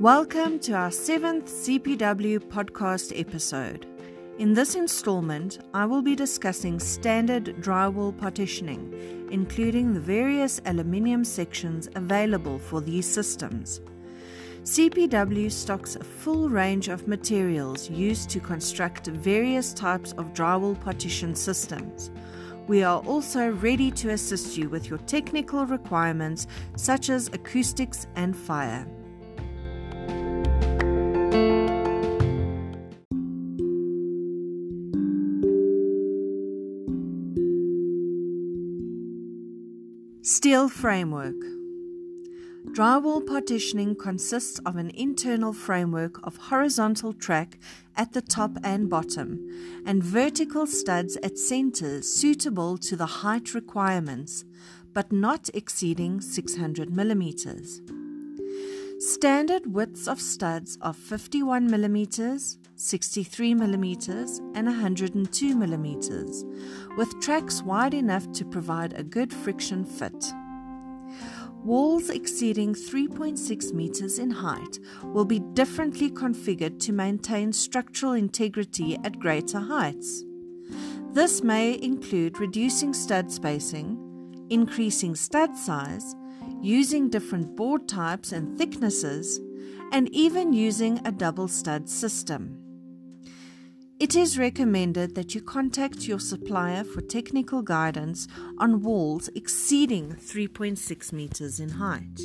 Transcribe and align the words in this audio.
Welcome 0.00 0.60
to 0.60 0.74
our 0.74 0.92
seventh 0.92 1.46
CPW 1.46 2.38
podcast 2.38 3.12
episode. 3.18 3.84
In 4.38 4.54
this 4.54 4.76
installment, 4.76 5.58
I 5.74 5.86
will 5.86 6.02
be 6.02 6.14
discussing 6.14 6.78
standard 6.78 7.56
drywall 7.60 8.16
partitioning, 8.16 8.94
including 9.32 9.92
the 9.92 9.98
various 9.98 10.60
aluminium 10.66 11.24
sections 11.24 11.88
available 11.96 12.60
for 12.60 12.80
these 12.80 13.12
systems. 13.12 13.80
CPW 14.62 15.50
stocks 15.50 15.96
a 15.96 16.04
full 16.04 16.48
range 16.48 16.86
of 16.86 17.08
materials 17.08 17.90
used 17.90 18.30
to 18.30 18.38
construct 18.38 19.08
various 19.08 19.74
types 19.74 20.12
of 20.12 20.32
drywall 20.32 20.80
partition 20.80 21.34
systems. 21.34 22.12
We 22.68 22.84
are 22.84 23.00
also 23.00 23.50
ready 23.50 23.90
to 23.90 24.10
assist 24.10 24.56
you 24.56 24.68
with 24.68 24.88
your 24.88 25.00
technical 25.00 25.66
requirements 25.66 26.46
such 26.76 27.10
as 27.10 27.26
acoustics 27.32 28.06
and 28.14 28.36
fire. 28.36 28.86
Steel 40.28 40.68
framework. 40.68 41.40
Drywall 42.72 43.26
partitioning 43.26 43.96
consists 43.96 44.58
of 44.66 44.76
an 44.76 44.90
internal 44.90 45.54
framework 45.54 46.20
of 46.22 46.36
horizontal 46.36 47.14
track 47.14 47.58
at 47.96 48.12
the 48.12 48.20
top 48.20 48.50
and 48.62 48.90
bottom, 48.90 49.40
and 49.86 50.04
vertical 50.04 50.66
studs 50.66 51.16
at 51.22 51.38
centers 51.38 52.06
suitable 52.06 52.76
to 52.76 52.94
the 52.94 53.06
height 53.06 53.54
requirements, 53.54 54.44
but 54.92 55.10
not 55.10 55.48
exceeding 55.54 56.20
600 56.20 56.90
millimeters. 56.90 57.80
Standard 58.98 59.72
widths 59.72 60.08
of 60.08 60.20
studs 60.20 60.76
are 60.82 60.92
51 60.92 61.70
millimeters, 61.70 62.58
63 62.74 63.54
millimeters, 63.54 64.40
and 64.56 64.66
102 64.66 65.54
millimeters, 65.54 66.44
with 66.96 67.20
tracks 67.20 67.62
wide 67.62 67.94
enough 67.94 68.32
to 68.32 68.44
provide 68.44 68.94
a 68.94 69.04
good 69.04 69.32
friction 69.32 69.84
fit. 69.84 70.32
Walls 71.62 72.10
exceeding 72.10 72.74
3.6 72.74 73.72
meters 73.72 74.18
in 74.18 74.32
height 74.32 74.80
will 75.04 75.24
be 75.24 75.38
differently 75.54 76.10
configured 76.10 76.80
to 76.80 76.92
maintain 76.92 77.52
structural 77.52 78.14
integrity 78.14 78.98
at 79.04 79.20
greater 79.20 79.60
heights. 79.60 80.24
This 81.12 81.44
may 81.44 81.80
include 81.80 82.40
reducing 82.40 82.92
stud 82.92 83.30
spacing, 83.30 83.96
increasing 84.50 85.14
stud 85.14 85.56
size, 85.56 86.16
using 86.62 87.08
different 87.08 87.56
board 87.56 87.88
types 87.88 88.32
and 88.32 88.58
thicknesses, 88.58 89.40
and 89.92 90.08
even 90.14 90.52
using 90.52 91.00
a 91.04 91.12
double 91.12 91.48
stud 91.48 91.88
system. 91.88 92.62
It 94.00 94.14
is 94.14 94.38
recommended 94.38 95.16
that 95.16 95.34
you 95.34 95.42
contact 95.42 96.06
your 96.06 96.20
supplier 96.20 96.84
for 96.84 97.00
technical 97.00 97.62
guidance 97.62 98.28
on 98.58 98.82
walls 98.82 99.28
exceeding 99.34 100.12
3.6 100.12 101.12
meters 101.12 101.58
in 101.58 101.70
height. 101.70 102.20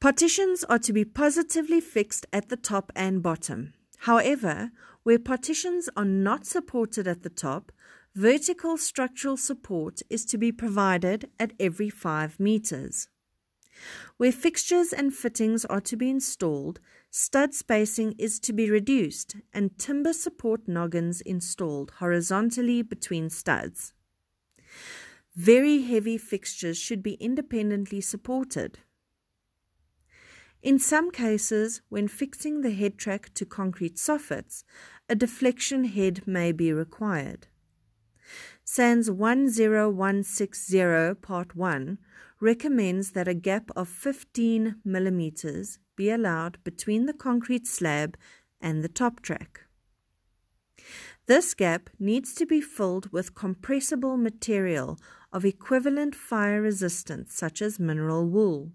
Partitions 0.00 0.64
are 0.64 0.78
to 0.78 0.92
be 0.94 1.04
positively 1.04 1.80
fixed 1.80 2.24
at 2.32 2.48
the 2.48 2.56
top 2.56 2.90
and 2.96 3.22
bottom. 3.22 3.74
However, 3.98 4.70
where 5.02 5.18
partitions 5.18 5.90
are 5.96 6.04
not 6.04 6.46
supported 6.46 7.06
at 7.06 7.22
the 7.22 7.28
top, 7.28 7.72
vertical 8.14 8.76
structural 8.76 9.36
support 9.36 10.02
is 10.10 10.24
to 10.26 10.38
be 10.38 10.52
provided 10.52 11.30
at 11.38 11.52
every 11.58 11.90
5 11.90 12.40
meters. 12.40 13.08
Where 14.16 14.32
fixtures 14.32 14.92
and 14.92 15.14
fittings 15.14 15.64
are 15.64 15.80
to 15.82 15.96
be 15.96 16.10
installed, 16.10 16.80
stud 17.10 17.54
spacing 17.54 18.14
is 18.18 18.40
to 18.40 18.52
be 18.52 18.70
reduced 18.70 19.36
and 19.52 19.78
timber 19.78 20.12
support 20.12 20.66
noggins 20.66 21.20
installed 21.20 21.92
horizontally 21.98 22.82
between 22.82 23.30
studs. 23.30 23.92
Very 25.36 25.82
heavy 25.82 26.18
fixtures 26.18 26.76
should 26.76 27.02
be 27.02 27.14
independently 27.14 28.00
supported. 28.00 28.80
In 30.60 30.80
some 30.80 31.12
cases, 31.12 31.82
when 31.88 32.08
fixing 32.08 32.62
the 32.62 32.72
head 32.72 32.98
track 32.98 33.32
to 33.34 33.46
concrete 33.46 33.94
soffits, 33.94 34.64
a 35.08 35.14
deflection 35.14 35.84
head 35.84 36.26
may 36.26 36.50
be 36.50 36.72
required. 36.72 37.46
SANS 38.70 39.08
10160 39.08 41.14
Part 41.22 41.56
1 41.56 41.98
recommends 42.38 43.12
that 43.12 43.26
a 43.26 43.32
gap 43.32 43.70
of 43.74 43.88
15 43.88 44.82
millimeters 44.84 45.78
be 45.96 46.10
allowed 46.10 46.62
between 46.64 47.06
the 47.06 47.14
concrete 47.14 47.66
slab 47.66 48.18
and 48.60 48.84
the 48.84 48.90
top 48.90 49.22
track. 49.22 49.62
This 51.24 51.54
gap 51.54 51.88
needs 51.98 52.34
to 52.34 52.44
be 52.44 52.60
filled 52.60 53.10
with 53.10 53.34
compressible 53.34 54.18
material 54.18 54.98
of 55.32 55.46
equivalent 55.46 56.14
fire 56.14 56.60
resistance, 56.60 57.34
such 57.34 57.62
as 57.62 57.80
mineral 57.80 58.28
wool. 58.28 58.72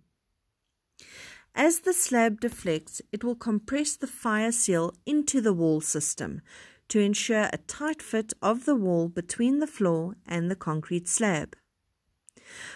As 1.54 1.82
the 1.82 1.94
slab 1.94 2.42
deflects, 2.42 3.00
it 3.12 3.24
will 3.24 3.36
compress 3.36 3.96
the 3.96 4.08
fire 4.08 4.52
seal 4.52 4.96
into 5.06 5.40
the 5.40 5.54
wall 5.54 5.82
system 5.82 6.42
to 6.90 7.00
ensure 7.00 7.50
a 7.52 7.58
tight 7.68 8.02
fit 8.02 8.34
of 8.42 8.66
the 8.66 8.76
wall 8.76 9.08
between 9.10 9.60
the 9.60 9.68
floor 9.68 10.16
and 10.26 10.50
the 10.50 10.56
concrete 10.56 11.08
slab. 11.08 11.56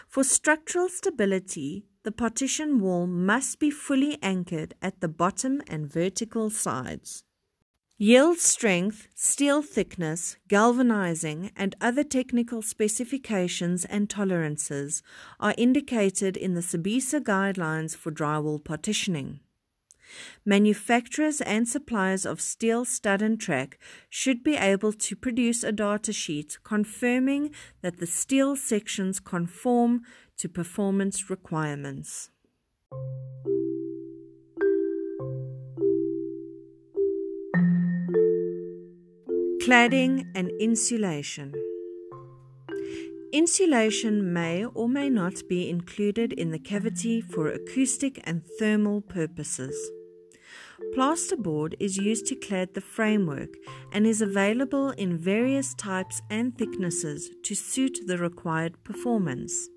For 0.07 0.23
structural 0.23 0.89
stability, 0.89 1.85
the 2.03 2.11
partition 2.11 2.79
wall 2.79 3.05
must 3.05 3.59
be 3.59 3.69
fully 3.69 4.17
anchored 4.23 4.73
at 4.81 5.01
the 5.01 5.07
bottom 5.09 5.61
and 5.67 5.91
vertical 5.91 6.49
sides. 6.49 7.23
Yield 7.99 8.37
strength, 8.37 9.07
steel 9.15 9.63
thickness, 9.63 10.37
galvanizing, 10.47 11.49
and 11.55 11.75
other 11.81 12.03
technical 12.03 12.61
specifications 12.61 13.85
and 13.85 14.07
tolerances 14.07 15.01
are 15.39 15.55
indicated 15.57 16.37
in 16.37 16.53
the 16.53 16.61
Sabisa 16.61 17.19
guidelines 17.19 17.95
for 17.95 18.11
drywall 18.11 18.63
partitioning. 18.63 19.39
Manufacturers 20.45 21.41
and 21.41 21.67
suppliers 21.67 22.25
of 22.25 22.41
steel 22.41 22.85
stud 22.85 23.21
and 23.21 23.39
track 23.39 23.77
should 24.09 24.43
be 24.43 24.55
able 24.55 24.93
to 24.93 25.15
produce 25.15 25.63
a 25.63 25.71
data 25.71 26.13
sheet 26.13 26.57
confirming 26.63 27.51
that 27.81 27.99
the 27.99 28.07
steel 28.07 28.55
sections 28.55 29.19
conform 29.19 30.01
to 30.37 30.47
performance 30.47 31.29
requirements. 31.29 32.29
Cladding 39.67 40.23
and 40.33 40.49
insulation. 40.61 41.53
Insulation 43.33 44.31
may 44.31 44.63
or 44.63 44.87
may 44.87 45.09
not 45.09 45.45
be 45.49 45.69
included 45.69 46.31
in 46.31 46.51
the 46.51 46.59
cavity 46.59 47.19
for 47.19 47.49
acoustic 47.49 48.21
and 48.23 48.41
thermal 48.57 49.01
purposes. 49.01 49.75
Plasterboard 50.95 51.75
is 51.79 51.97
used 51.97 52.25
to 52.27 52.35
clad 52.35 52.73
the 52.73 52.81
framework 52.81 53.49
and 53.91 54.07
is 54.07 54.21
available 54.21 54.91
in 54.91 55.17
various 55.17 55.73
types 55.75 56.21
and 56.29 56.57
thicknesses 56.57 57.29
to 57.43 57.55
suit 57.55 57.99
the 58.05 58.17
required 58.17 58.83
performance. 58.83 59.69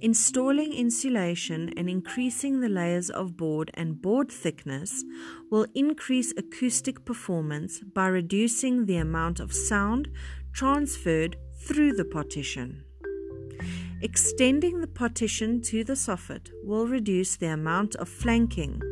Installing 0.00 0.72
insulation 0.72 1.72
and 1.76 1.88
increasing 1.88 2.60
the 2.60 2.68
layers 2.68 3.10
of 3.10 3.36
board 3.36 3.70
and 3.74 4.00
board 4.00 4.30
thickness 4.30 5.04
will 5.50 5.66
increase 5.74 6.32
acoustic 6.36 7.04
performance 7.04 7.80
by 7.80 8.06
reducing 8.06 8.86
the 8.86 8.96
amount 8.96 9.40
of 9.40 9.52
sound 9.52 10.08
transferred 10.52 11.36
through 11.66 11.92
the 11.92 12.04
partition. 12.04 12.84
Extending 14.04 14.80
the 14.80 14.88
partition 14.88 15.62
to 15.62 15.84
the 15.84 15.92
soffit 15.92 16.50
will 16.64 16.88
reduce 16.88 17.36
the 17.36 17.46
amount 17.46 17.94
of 17.94 18.08
flanking, 18.08 18.82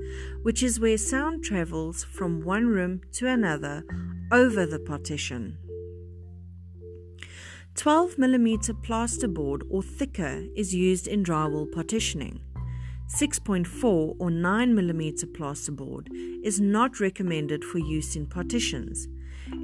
which 0.43 0.63
is 0.63 0.79
where 0.79 0.97
sound 0.97 1.43
travels 1.43 2.05
from 2.05 2.45
one 2.45 2.69
room 2.69 3.01
to 3.15 3.27
another 3.27 3.83
over 4.31 4.65
the 4.65 4.79
partition. 4.79 5.59
12 7.75 8.19
mm 8.19 8.85
plasterboard 8.85 9.63
or 9.69 9.83
thicker 9.83 10.45
is 10.55 10.77
used 10.77 11.09
in 11.09 11.25
drywall 11.25 11.71
partitioning. 11.73 12.41
6.4 13.09 14.15
or 14.17 14.31
9 14.31 14.75
mm 14.77 15.25
plasterboard 15.33 16.07
is 16.45 16.61
not 16.61 17.01
recommended 17.01 17.65
for 17.65 17.79
use 17.79 18.15
in 18.15 18.27
partitions 18.27 19.09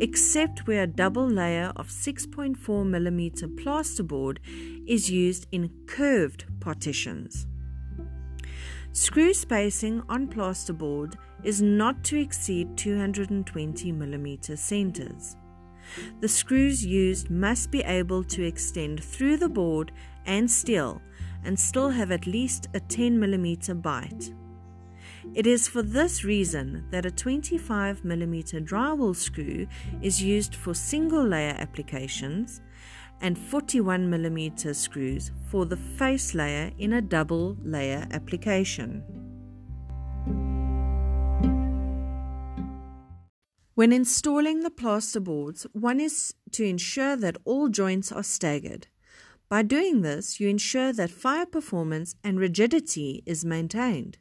except 0.01 0.67
where 0.67 0.83
a 0.83 0.87
double 0.87 1.29
layer 1.29 1.73
of 1.77 1.89
6.4 1.89 2.57
mm 2.57 3.57
plasterboard 3.57 4.39
is 4.87 5.11
used 5.11 5.47
in 5.53 5.71
curved 5.87 6.45
partitions. 6.61 7.47
Screw 8.93 9.35
spacing 9.35 10.03
on 10.09 10.27
plasterboard 10.27 11.17
is 11.45 11.61
not 11.61 12.03
to 12.05 12.19
exceed 12.19 12.77
220 12.77 13.93
mm 13.93 14.59
centers. 14.59 15.37
The 16.21 16.29
screws 16.29 16.85
used 16.85 17.31
must 17.31 17.71
be 17.71 17.81
able 17.83 18.25
to 18.25 18.43
extend 18.43 19.05
through 19.05 19.37
the 19.37 19.49
board 19.49 19.93
and 20.25 20.51
steel 20.51 21.01
and 21.45 21.59
still 21.59 21.91
have 21.91 22.11
at 22.11 22.27
least 22.27 22.69
a 22.75 22.81
10 22.81 23.19
mm 23.19 23.83
bite. 23.83 24.33
It 25.37 25.47
is 25.47 25.69
for 25.69 25.83
this 25.83 26.25
reason 26.25 26.87
that 26.91 27.05
a 27.05 27.11
25 27.11 28.01
mm 28.01 28.67
drywall 28.67 29.15
screw 29.15 29.67
is 30.01 30.23
used 30.23 30.55
for 30.55 30.73
single 30.73 31.23
layer 31.23 31.55
applications 31.59 32.63
and 33.21 33.39
41 33.39 34.11
mm 34.11 34.75
screws 34.75 35.33
for 35.51 35.67
the 35.67 35.77
face 35.77 36.33
layer 36.33 36.73
in 36.79 36.95
a 36.95 37.03
double 37.03 37.59
layer 37.63 38.09
application. 38.13 39.03
When 43.75 43.93
installing 43.93 44.61
the 44.61 44.71
plasterboards, 44.71 45.67
one 45.75 46.01
is 46.01 46.33
to 46.53 46.65
ensure 46.65 47.15
that 47.15 47.37
all 47.45 47.69
joints 47.69 48.11
are 48.11 48.23
staggered. 48.23 48.87
By 49.51 49.65
doing 49.65 50.01
this, 50.01 50.41
you 50.41 50.49
ensure 50.49 50.95
that 50.95 51.11
fire 51.11 51.45
performance 51.45 52.15
and 52.25 52.41
rigidity 52.41 53.23
is 53.27 53.45
maintained. 53.45 54.17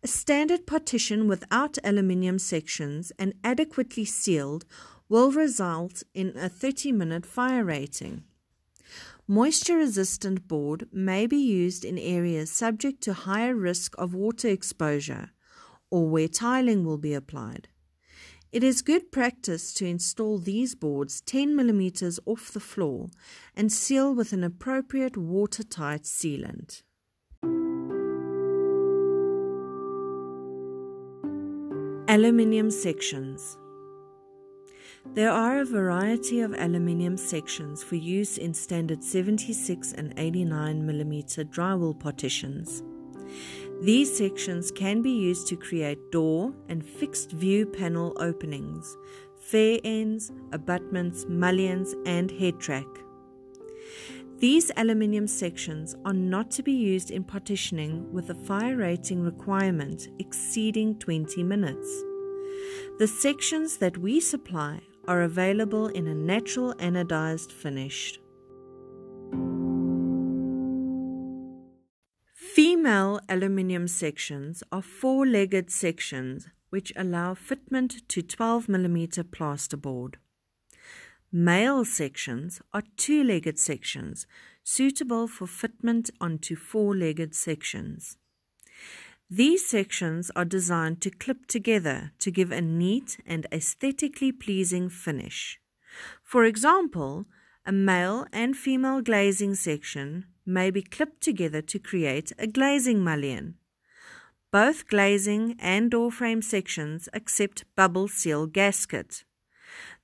A 0.00 0.06
standard 0.06 0.64
partition 0.64 1.26
without 1.26 1.76
aluminium 1.82 2.38
sections 2.38 3.10
and 3.18 3.34
adequately 3.42 4.04
sealed 4.04 4.64
will 5.08 5.32
result 5.32 6.04
in 6.14 6.36
a 6.36 6.48
30 6.48 6.92
minute 6.92 7.26
fire 7.26 7.64
rating. 7.64 8.22
Moisture 9.26 9.76
resistant 9.76 10.46
board 10.46 10.88
may 10.92 11.26
be 11.26 11.36
used 11.36 11.84
in 11.84 11.98
areas 11.98 12.50
subject 12.50 13.02
to 13.02 13.12
higher 13.12 13.54
risk 13.54 13.94
of 13.98 14.14
water 14.14 14.48
exposure 14.48 15.30
or 15.90 16.08
where 16.08 16.28
tiling 16.28 16.84
will 16.84 16.96
be 16.96 17.12
applied. 17.12 17.68
It 18.52 18.62
is 18.62 18.82
good 18.82 19.10
practice 19.10 19.74
to 19.74 19.86
install 19.86 20.38
these 20.38 20.74
boards 20.74 21.20
10 21.22 21.56
mm 21.56 22.18
off 22.24 22.52
the 22.52 22.60
floor 22.60 23.08
and 23.54 23.70
seal 23.72 24.14
with 24.14 24.32
an 24.32 24.44
appropriate 24.44 25.16
watertight 25.16 26.04
sealant. 26.04 26.82
Aluminium 32.10 32.70
sections. 32.70 33.58
There 35.12 35.30
are 35.30 35.60
a 35.60 35.66
variety 35.66 36.40
of 36.40 36.54
aluminium 36.54 37.18
sections 37.18 37.82
for 37.82 37.96
use 37.96 38.38
in 38.38 38.54
standard 38.54 39.04
76 39.04 39.92
and 39.92 40.14
89 40.16 40.88
mm 40.88 41.44
drywall 41.50 42.00
partitions. 42.00 42.82
These 43.82 44.16
sections 44.16 44.70
can 44.70 45.02
be 45.02 45.10
used 45.10 45.48
to 45.48 45.56
create 45.56 46.10
door 46.10 46.54
and 46.70 46.82
fixed 46.82 47.32
view 47.32 47.66
panel 47.66 48.16
openings, 48.16 48.96
fair 49.38 49.78
ends, 49.84 50.32
abutments, 50.52 51.26
mullions, 51.28 51.94
and 52.06 52.30
head 52.30 52.58
track. 52.58 52.86
These 54.40 54.70
aluminium 54.76 55.26
sections 55.26 55.96
are 56.04 56.12
not 56.12 56.52
to 56.52 56.62
be 56.62 56.70
used 56.70 57.10
in 57.10 57.24
partitioning 57.24 58.12
with 58.12 58.30
a 58.30 58.36
fire 58.36 58.76
rating 58.76 59.20
requirement 59.20 60.06
exceeding 60.20 60.96
20 61.00 61.42
minutes. 61.42 61.88
The 63.00 63.08
sections 63.08 63.78
that 63.78 63.98
we 63.98 64.20
supply 64.20 64.80
are 65.08 65.22
available 65.22 65.88
in 65.88 66.06
a 66.06 66.14
natural 66.14 66.72
anodized 66.74 67.50
finish. 67.50 68.20
Female 72.32 73.18
aluminium 73.28 73.88
sections 73.88 74.62
are 74.70 74.82
four 74.82 75.26
legged 75.26 75.68
sections 75.68 76.46
which 76.70 76.92
allow 76.94 77.34
fitment 77.34 78.06
to 78.06 78.22
12 78.22 78.68
mm 78.68 79.24
plasterboard. 79.30 80.14
Male 81.30 81.84
sections 81.84 82.62
are 82.72 82.84
two 82.96 83.22
legged 83.22 83.58
sections 83.58 84.26
suitable 84.64 85.28
for 85.28 85.46
fitment 85.46 86.08
onto 86.22 86.56
four 86.56 86.96
legged 86.96 87.34
sections. 87.34 88.16
These 89.28 89.66
sections 89.66 90.30
are 90.34 90.46
designed 90.46 91.02
to 91.02 91.10
clip 91.10 91.46
together 91.46 92.12
to 92.20 92.30
give 92.30 92.50
a 92.50 92.62
neat 92.62 93.18
and 93.26 93.46
aesthetically 93.52 94.32
pleasing 94.32 94.88
finish. 94.88 95.60
For 96.22 96.46
example, 96.46 97.26
a 97.66 97.72
male 97.72 98.26
and 98.32 98.56
female 98.56 99.02
glazing 99.02 99.54
section 99.54 100.24
may 100.46 100.70
be 100.70 100.80
clipped 100.80 101.20
together 101.20 101.60
to 101.60 101.78
create 101.78 102.32
a 102.38 102.46
glazing 102.46 103.04
mullion. 103.04 103.56
Both 104.50 104.88
glazing 104.88 105.56
and 105.58 105.90
door 105.90 106.10
frame 106.10 106.40
sections 106.40 107.06
accept 107.12 107.66
bubble 107.76 108.08
seal 108.08 108.46
gasket. 108.46 109.24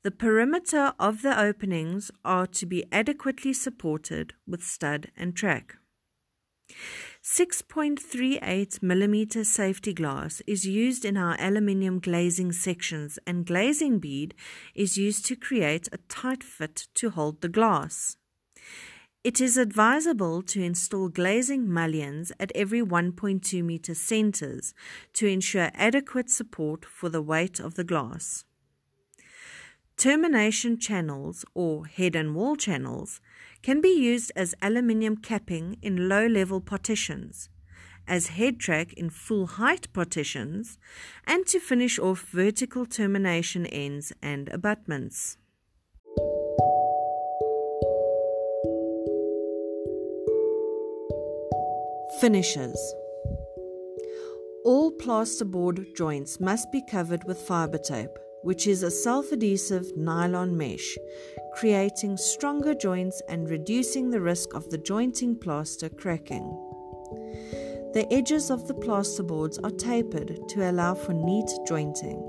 The 0.05 0.11
perimeter 0.11 0.93
of 0.99 1.23
the 1.23 1.41
openings 1.41 2.11
are 2.27 2.47
to 2.49 2.67
be 2.67 2.85
adequately 2.93 3.55
supported 3.55 4.35
with 4.47 4.63
stud 4.63 5.11
and 5.17 5.35
track. 5.35 5.77
6.38 7.23 8.81
mm 8.81 9.47
safety 9.47 9.95
glass 9.95 10.43
is 10.47 10.67
used 10.67 11.07
in 11.07 11.17
our 11.17 11.41
aluminium 11.41 12.01
glazing 12.01 12.53
sections, 12.53 13.19
and 13.27 13.47
glazing 13.47 13.99
bead 13.99 14.35
is 14.75 14.99
used 14.99 15.25
to 15.25 15.37
create 15.37 15.89
a 15.91 15.97
tight 16.11 16.45
fit 16.45 16.87
to 16.97 17.09
hold 17.09 17.41
the 17.41 17.49
glass. 17.49 18.19
It 19.25 19.41
is 19.41 19.57
advisable 19.57 20.43
to 20.43 20.63
install 20.63 21.09
glazing 21.09 21.73
mullions 21.73 22.31
at 22.39 22.53
every 22.55 22.83
1.2 22.83 23.65
meter 23.65 23.95
centers 23.95 24.75
to 25.15 25.27
ensure 25.27 25.71
adequate 25.73 26.29
support 26.29 26.85
for 26.85 27.09
the 27.09 27.23
weight 27.23 27.59
of 27.59 27.77
the 27.77 27.85
glass. 27.85 28.45
Termination 29.97 30.79
channels 30.79 31.45
or 31.55 31.87
head 31.87 32.17
and 32.17 32.35
wall 32.35 32.57
channels 32.57 33.21
can 33.63 33.81
be 33.81 33.89
used 33.89 34.33
as 34.35 34.55
aluminium 34.61 35.17
capping 35.17 35.79
in 35.83 36.09
low 36.09 36.27
level 36.27 36.61
partitions, 36.61 37.49
as 38.07 38.27
head 38.27 38.59
track 38.59 38.93
in 38.95 39.09
full 39.09 39.47
height 39.47 39.91
partitions, 39.93 40.79
and 41.27 41.47
to 41.47 41.61
finish 41.61 41.99
off 41.99 42.29
vertical 42.31 42.85
termination 42.85 43.67
ends 43.67 44.13
and 44.21 44.49
abutments. 44.49 45.39
Finishes 52.21 52.95
All 54.65 54.93
plasterboard 54.93 55.97
joints 55.97 56.41
must 56.41 56.71
be 56.73 56.83
covered 56.91 57.25
with 57.25 57.39
fiber 57.41 57.79
tape, 57.79 58.19
which 58.45 58.67
is 58.67 58.83
a 58.83 58.91
self 58.91 59.33
adhesive 59.33 59.97
nylon 59.97 60.57
mesh, 60.57 60.97
creating 61.55 62.17
stronger 62.17 62.75
joints 62.75 63.23
and 63.29 63.49
reducing 63.49 64.11
the 64.11 64.21
risk 64.21 64.55
of 64.55 64.69
the 64.71 64.79
jointing 64.79 65.35
plaster 65.35 65.89
cracking. 65.89 66.45
The 67.95 68.07
edges 68.13 68.51
of 68.51 68.69
the 68.69 68.75
plasterboards 68.75 69.59
are 69.65 69.71
tapered 69.71 70.49
to 70.51 70.71
allow 70.71 70.95
for 70.95 71.15
neat 71.15 71.51
jointing. 71.67 72.21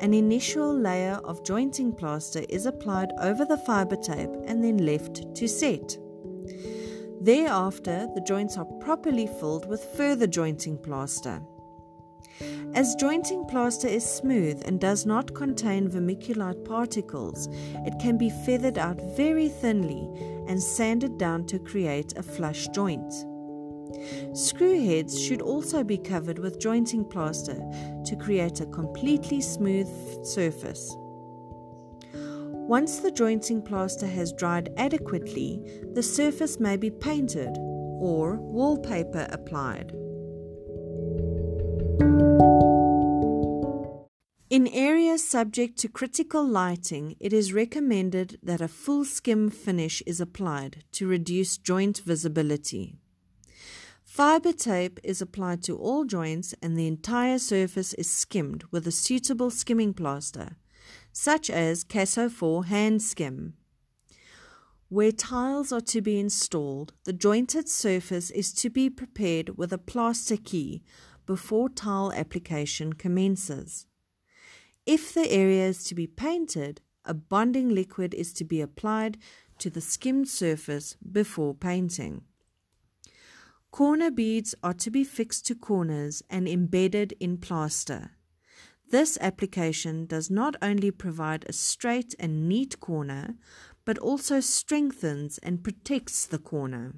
An 0.00 0.12
initial 0.12 0.76
layer 0.76 1.20
of 1.24 1.44
jointing 1.44 1.92
plaster 1.92 2.42
is 2.48 2.66
applied 2.66 3.12
over 3.20 3.44
the 3.44 3.58
fiber 3.58 3.94
tape 3.94 4.30
and 4.46 4.64
then 4.64 4.78
left 4.84 5.34
to 5.36 5.46
set. 5.46 5.96
Thereafter, 7.20 8.08
the 8.16 8.20
joints 8.22 8.58
are 8.58 8.64
properly 8.80 9.28
filled 9.28 9.68
with 9.68 9.84
further 9.96 10.26
jointing 10.26 10.76
plaster. 10.76 11.40
As 12.74 12.94
jointing 12.94 13.44
plaster 13.44 13.88
is 13.88 14.04
smooth 14.04 14.62
and 14.64 14.80
does 14.80 15.04
not 15.04 15.34
contain 15.34 15.88
vermiculite 15.88 16.64
particles, 16.64 17.48
it 17.86 17.98
can 18.00 18.16
be 18.16 18.30
feathered 18.30 18.78
out 18.78 18.98
very 19.16 19.48
thinly 19.48 20.08
and 20.48 20.62
sanded 20.62 21.18
down 21.18 21.46
to 21.46 21.58
create 21.58 22.16
a 22.16 22.22
flush 22.22 22.68
joint. 22.68 23.12
Screw 24.32 24.82
heads 24.82 25.20
should 25.22 25.42
also 25.42 25.84
be 25.84 25.98
covered 25.98 26.38
with 26.38 26.58
jointing 26.58 27.04
plaster 27.04 27.60
to 28.06 28.16
create 28.16 28.60
a 28.60 28.66
completely 28.66 29.40
smooth 29.40 29.88
surface. 30.24 30.96
Once 32.14 33.00
the 33.00 33.10
jointing 33.10 33.60
plaster 33.60 34.06
has 34.06 34.32
dried 34.32 34.72
adequately, 34.78 35.60
the 35.92 36.02
surface 36.02 36.58
may 36.58 36.76
be 36.76 36.90
painted 36.90 37.54
or 38.00 38.36
wallpaper 38.36 39.26
applied. 39.30 39.92
In 44.50 44.66
areas 44.68 45.26
subject 45.26 45.78
to 45.78 45.88
critical 45.88 46.46
lighting, 46.46 47.16
it 47.18 47.32
is 47.32 47.52
recommended 47.52 48.38
that 48.42 48.60
a 48.60 48.68
full 48.68 49.04
skim 49.04 49.50
finish 49.50 50.02
is 50.06 50.20
applied 50.20 50.84
to 50.92 51.06
reduce 51.06 51.56
joint 51.56 51.98
visibility. 51.98 52.98
Fiber 54.04 54.52
tape 54.52 55.00
is 55.02 55.22
applied 55.22 55.62
to 55.62 55.78
all 55.78 56.04
joints 56.04 56.54
and 56.60 56.76
the 56.76 56.86
entire 56.86 57.38
surface 57.38 57.94
is 57.94 58.10
skimmed 58.10 58.64
with 58.70 58.86
a 58.86 58.92
suitable 58.92 59.50
skimming 59.50 59.94
plaster 59.94 60.56
such 61.12 61.50
as 61.50 61.84
Casso 61.84 62.30
4 62.30 62.66
hand 62.66 63.02
skim. 63.02 63.54
Where 64.88 65.12
tiles 65.12 65.72
are 65.72 65.80
to 65.80 66.02
be 66.02 66.18
installed, 66.18 66.92
the 67.04 67.14
jointed 67.14 67.68
surface 67.68 68.30
is 68.30 68.52
to 68.54 68.68
be 68.68 68.90
prepared 68.90 69.56
with 69.56 69.72
a 69.72 69.78
plaster 69.78 70.36
key 70.36 70.82
before 71.26 71.68
tile 71.68 72.12
application 72.14 72.92
commences. 72.92 73.86
If 74.86 75.14
the 75.14 75.30
area 75.30 75.66
is 75.66 75.84
to 75.84 75.94
be 75.94 76.06
painted, 76.06 76.80
a 77.04 77.14
bonding 77.14 77.68
liquid 77.68 78.14
is 78.14 78.32
to 78.34 78.44
be 78.44 78.60
applied 78.60 79.18
to 79.58 79.70
the 79.70 79.80
skimmed 79.80 80.28
surface 80.28 80.96
before 81.10 81.54
painting. 81.54 82.22
Corner 83.70 84.10
beads 84.10 84.54
are 84.62 84.74
to 84.74 84.90
be 84.90 85.04
fixed 85.04 85.46
to 85.46 85.54
corners 85.54 86.22
and 86.28 86.48
embedded 86.48 87.14
in 87.20 87.38
plaster. 87.38 88.10
This 88.90 89.16
application 89.20 90.04
does 90.04 90.30
not 90.30 90.56
only 90.60 90.90
provide 90.90 91.46
a 91.48 91.52
straight 91.54 92.14
and 92.18 92.48
neat 92.48 92.78
corner, 92.80 93.36
but 93.84 93.98
also 93.98 94.40
strengthens 94.40 95.38
and 95.38 95.64
protects 95.64 96.26
the 96.26 96.38
corner. 96.38 96.96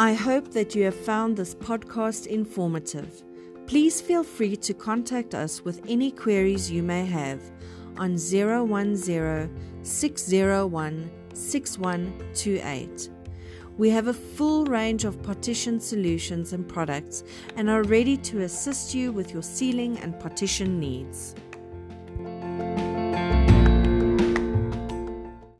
I 0.00 0.14
hope 0.14 0.52
that 0.52 0.74
you 0.74 0.84
have 0.84 0.94
found 0.94 1.36
this 1.36 1.54
podcast 1.54 2.26
informative. 2.26 3.22
Please 3.66 4.00
feel 4.00 4.24
free 4.24 4.56
to 4.56 4.72
contact 4.72 5.34
us 5.34 5.62
with 5.62 5.82
any 5.86 6.10
queries 6.10 6.70
you 6.70 6.82
may 6.82 7.04
have 7.04 7.42
on 7.98 8.16
010 8.16 9.50
601 9.82 11.10
6128. 11.34 13.10
We 13.76 13.90
have 13.90 14.06
a 14.06 14.14
full 14.14 14.64
range 14.64 15.04
of 15.04 15.22
partition 15.22 15.78
solutions 15.78 16.54
and 16.54 16.66
products 16.66 17.22
and 17.56 17.68
are 17.68 17.82
ready 17.82 18.16
to 18.16 18.40
assist 18.44 18.94
you 18.94 19.12
with 19.12 19.34
your 19.34 19.42
ceiling 19.42 19.98
and 19.98 20.18
partition 20.18 20.80
needs. 20.80 21.34